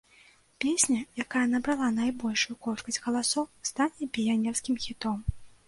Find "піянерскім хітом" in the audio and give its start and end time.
4.17-5.17